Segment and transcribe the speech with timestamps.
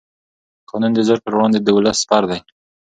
[0.69, 2.39] قانون د زور پر وړاندې د ولس سپر دی